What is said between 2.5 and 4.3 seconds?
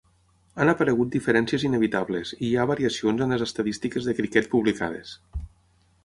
ha variacions en les estadístiques de